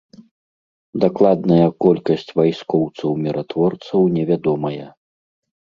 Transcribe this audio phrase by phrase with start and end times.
[1.03, 4.85] Дакладная колькасць вайскоўцаў-міратворцаў невядомая.